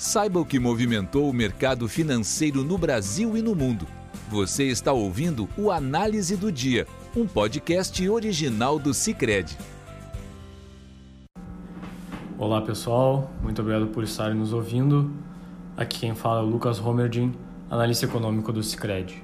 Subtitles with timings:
[0.00, 3.86] Saiba o que movimentou o mercado financeiro no Brasil e no mundo.
[4.30, 9.58] Você está ouvindo o Análise do Dia, um podcast original do Cicred.
[12.38, 15.12] Olá pessoal, muito obrigado por estarem nos ouvindo.
[15.76, 17.34] Aqui quem fala é o Lucas Romerdin,
[17.70, 19.22] analista econômico do Cicred.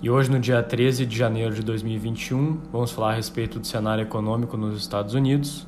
[0.00, 4.02] E hoje, no dia 13 de janeiro de 2021, vamos falar a respeito do cenário
[4.02, 5.66] econômico nos Estados Unidos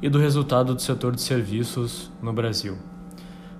[0.00, 2.78] e do resultado do setor de serviços no Brasil.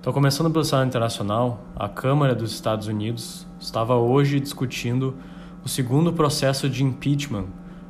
[0.05, 5.15] Então, começando pelo cenário internacional, a Câmara dos Estados Unidos estava hoje discutindo
[5.63, 7.45] o segundo processo de impeachment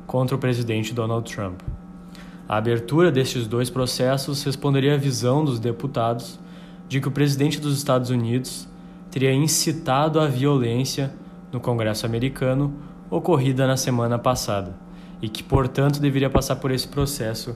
[0.06, 1.60] contra o presidente Donald Trump.
[2.48, 6.40] A abertura destes dois processos responderia à visão dos deputados
[6.88, 8.66] de que o presidente dos Estados Unidos
[9.10, 11.12] teria incitado a violência
[11.52, 12.72] no Congresso americano
[13.10, 14.74] ocorrida na semana passada
[15.20, 17.54] e que, portanto, deveria passar por esse processo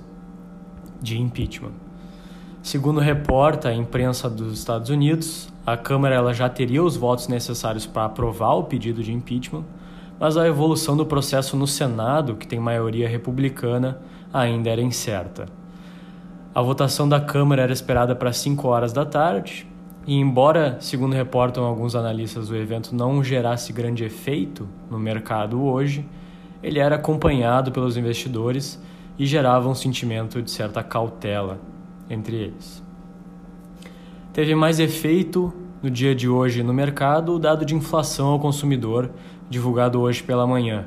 [1.01, 1.73] de impeachment.
[2.63, 7.87] Segundo reporta a imprensa dos Estados Unidos, a Câmara ela já teria os votos necessários
[7.87, 9.65] para aprovar o pedido de impeachment,
[10.19, 13.99] mas a evolução do processo no Senado, que tem maioria republicana,
[14.31, 15.47] ainda era incerta.
[16.55, 19.67] A votação da Câmara era esperada para 5 horas da tarde,
[20.07, 26.07] e embora, segundo reportam alguns analistas, o evento não gerasse grande efeito no mercado hoje,
[26.63, 28.79] ele era acompanhado pelos investidores
[29.19, 31.59] e gerava um sentimento de certa cautela
[32.11, 32.83] entre eles.
[34.33, 39.11] Teve mais efeito no dia de hoje no mercado o dado de inflação ao consumidor,
[39.49, 40.87] divulgado hoje pela manhã.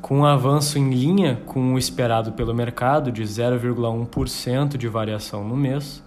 [0.00, 5.56] Com um avanço em linha com o esperado pelo mercado de 0,1% de variação no
[5.56, 6.02] mês,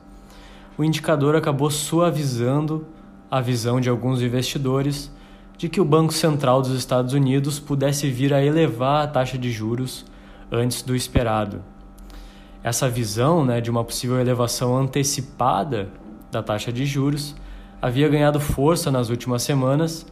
[0.78, 2.86] o indicador acabou suavizando
[3.32, 5.12] a visão de alguns investidores
[5.58, 9.52] de que o Banco Central dos Estados Unidos pudesse vir a elevar a taxa de
[9.52, 10.06] juros
[10.52, 11.62] antes do esperado.
[12.66, 15.88] Essa visão né, de uma possível elevação antecipada
[16.32, 17.36] da taxa de juros
[17.80, 20.04] havia ganhado força nas últimas semanas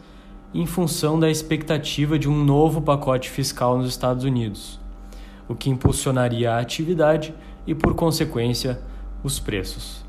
[0.53, 4.79] em função da expectativa de um novo pacote fiscal nos Estados Unidos,
[5.49, 7.33] o que impulsionaria a atividade
[7.65, 8.79] e, por consequência,
[9.23, 10.05] os preços.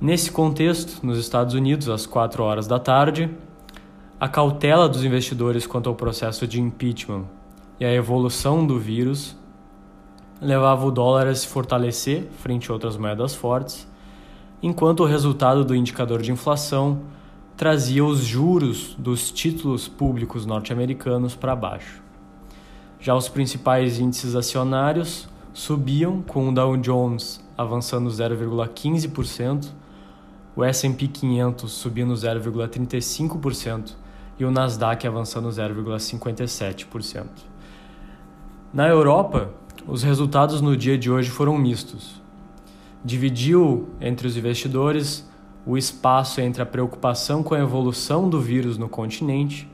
[0.00, 3.28] Nesse contexto, nos Estados Unidos, às 4 horas da tarde,
[4.18, 7.26] a cautela dos investidores quanto ao processo de impeachment
[7.78, 9.36] e a evolução do vírus
[10.40, 13.86] levava o dólar a se fortalecer frente a outras moedas fortes,
[14.62, 17.00] enquanto o resultado do indicador de inflação
[17.56, 22.02] trazia os juros dos títulos públicos norte-americanos para baixo.
[23.00, 29.70] Já os principais índices acionários subiam, com o Dow Jones avançando 0,15%,
[30.54, 33.94] o S&P 500 subindo 0,35%
[34.38, 37.26] e o Nasdaq avançando 0,57%.
[38.72, 39.50] Na Europa,
[39.86, 42.20] os resultados no dia de hoje foram mistos.
[43.04, 45.28] Dividiu entre os investidores
[45.66, 49.68] o espaço entre a preocupação com a evolução do vírus no continente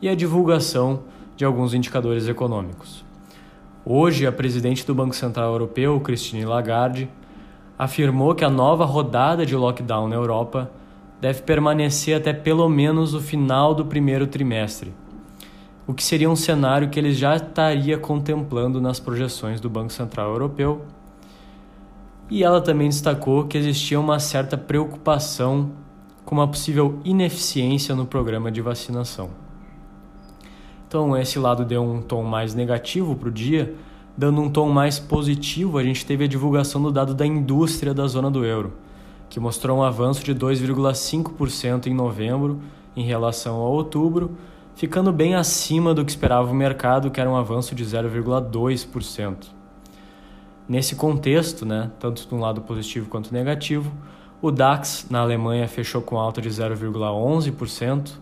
[0.00, 1.00] e a divulgação
[1.36, 3.04] de alguns indicadores econômicos.
[3.84, 7.08] Hoje, a presidente do Banco Central Europeu, Christine Lagarde,
[7.78, 10.70] afirmou que a nova rodada de lockdown na Europa
[11.20, 14.92] deve permanecer até pelo menos o final do primeiro trimestre
[15.88, 20.30] o que seria um cenário que ele já estaria contemplando nas projeções do Banco Central
[20.30, 20.82] Europeu.
[22.28, 25.70] E ela também destacou que existia uma certa preocupação
[26.26, 29.30] com uma possível ineficiência no programa de vacinação.
[30.86, 33.74] Então, esse lado deu um tom mais negativo para o dia,
[34.14, 38.06] dando um tom mais positivo, a gente teve a divulgação do dado da indústria da
[38.06, 38.74] zona do euro,
[39.30, 42.60] que mostrou um avanço de 2,5% em novembro
[42.94, 44.36] em relação a outubro
[44.78, 49.48] ficando bem acima do que esperava o mercado, que era um avanço de 0,2%.
[50.68, 53.92] Nesse contexto, né, tanto de um lado positivo quanto negativo,
[54.40, 58.18] o DAX na Alemanha fechou com alta de 0,11%,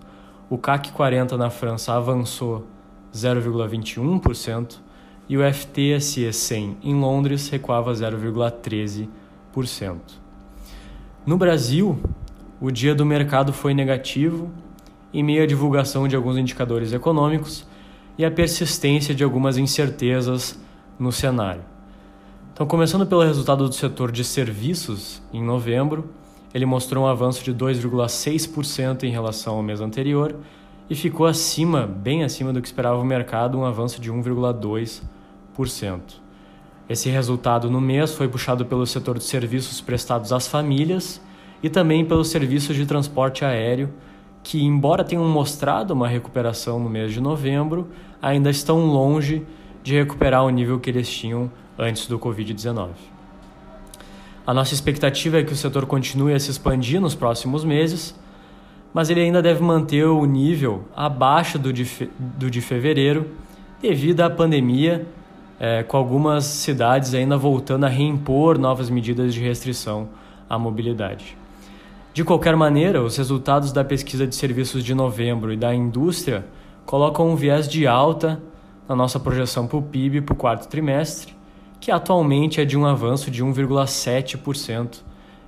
[0.48, 2.66] o CAC 40 na França avançou
[3.12, 4.78] 0,21%
[5.28, 9.08] e o FTSE 100 em Londres recuava 0,13%.
[11.26, 11.98] No Brasil,
[12.58, 14.50] o dia do mercado foi negativo,
[15.18, 17.66] em meio à divulgação de alguns indicadores econômicos
[18.18, 20.60] e à persistência de algumas incertezas
[20.98, 21.62] no cenário.
[22.52, 26.10] Então, começando pelo resultado do setor de serviços, em novembro,
[26.52, 30.36] ele mostrou um avanço de 2,6% em relação ao mês anterior
[30.90, 35.00] e ficou acima, bem acima do que esperava o mercado, um avanço de 1,2%.
[36.90, 41.22] Esse resultado no mês foi puxado pelo setor de serviços prestados às famílias
[41.62, 43.88] e também pelos serviços de transporte aéreo,
[44.46, 47.88] que, embora tenham mostrado uma recuperação no mês de novembro,
[48.22, 49.44] ainda estão longe
[49.82, 52.90] de recuperar o nível que eles tinham antes do Covid-19.
[54.46, 58.14] A nossa expectativa é que o setor continue a se expandir nos próximos meses,
[58.94, 63.26] mas ele ainda deve manter o nível abaixo do de, fe do de fevereiro
[63.82, 65.08] devido à pandemia,
[65.58, 70.08] é, com algumas cidades ainda voltando a reimpor novas medidas de restrição
[70.48, 71.36] à mobilidade.
[72.16, 76.46] De qualquer maneira, os resultados da pesquisa de serviços de novembro e da indústria
[76.86, 78.42] colocam um viés de alta
[78.88, 81.34] na nossa projeção para o PIB para o quarto trimestre,
[81.78, 85.02] que atualmente é de um avanço de 1,7%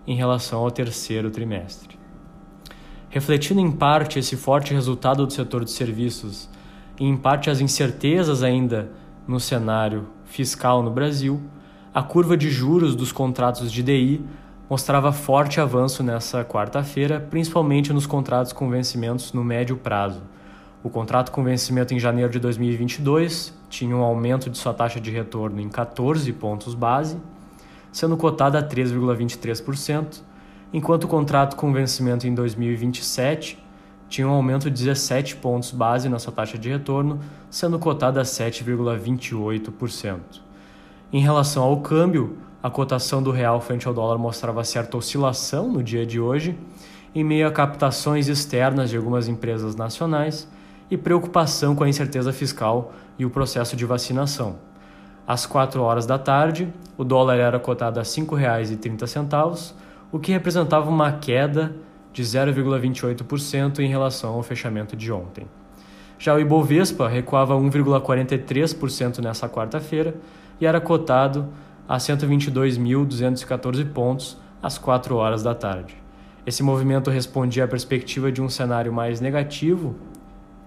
[0.06, 1.98] em relação ao terceiro trimestre.
[3.08, 6.50] Refletindo em parte esse forte resultado do setor de serviços
[7.00, 8.90] e em parte as incertezas ainda
[9.26, 11.40] no cenário fiscal no Brasil,
[11.94, 14.22] a curva de juros dos contratos de DI
[14.68, 20.22] mostrava forte avanço nessa quarta-feira, principalmente nos contratos com vencimentos no médio prazo.
[20.82, 25.10] O contrato com vencimento em janeiro de 2022 tinha um aumento de sua taxa de
[25.10, 27.16] retorno em 14 pontos base,
[27.90, 30.20] sendo cotada a 3,23%,
[30.72, 33.58] enquanto o contrato com vencimento em 2027
[34.08, 38.24] tinha um aumento de 17 pontos base na sua taxa de retorno, sendo cotada a
[38.24, 40.18] 7,28%.
[41.12, 45.82] Em relação ao câmbio, a cotação do real frente ao dólar mostrava certa oscilação no
[45.82, 46.58] dia de hoje,
[47.14, 50.48] em meio a captações externas de algumas empresas nacionais
[50.90, 54.56] e preocupação com a incerteza fiscal e o processo de vacinação.
[55.26, 59.74] Às 4 horas da tarde, o dólar era cotado a R$ 5,30,
[60.10, 61.74] o que representava uma queda
[62.12, 65.46] de 0,28% em relação ao fechamento de ontem.
[66.18, 70.14] Já o Ibovespa recuava 1,43% nessa quarta-feira
[70.60, 71.48] e era cotado
[71.88, 75.96] a 122.214 pontos às 4 horas da tarde.
[76.46, 79.96] Esse movimento respondia à perspectiva de um cenário mais negativo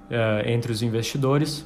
[0.09, 1.65] eh, entre os investidores,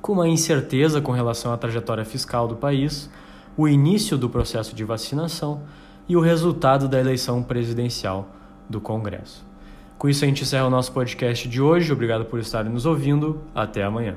[0.00, 3.10] com uma incerteza com relação à trajetória fiscal do país,
[3.56, 5.62] o início do processo de vacinação
[6.08, 8.28] e o resultado da eleição presidencial
[8.68, 9.44] do Congresso.
[9.98, 11.92] Com isso, a gente encerra o nosso podcast de hoje.
[11.92, 13.42] Obrigado por estarem nos ouvindo.
[13.54, 14.16] Até amanhã.